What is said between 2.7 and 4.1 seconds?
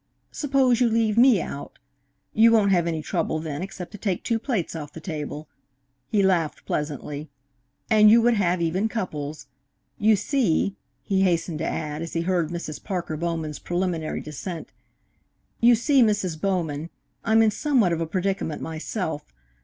have any trouble then except to